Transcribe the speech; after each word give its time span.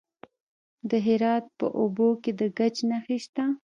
د 0.89 0.91
هرات 1.05 1.45
په 1.57 1.65
اوبې 1.79 2.09
کې 2.21 2.31
د 2.39 2.41
ګچ 2.57 2.75
نښې 2.89 3.17
شته. 3.25 3.45